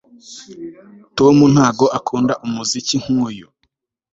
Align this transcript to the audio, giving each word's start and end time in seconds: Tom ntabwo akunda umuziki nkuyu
Tom 1.17 1.37
ntabwo 1.55 1.85
akunda 1.97 2.33
umuziki 2.45 2.95
nkuyu 3.03 3.47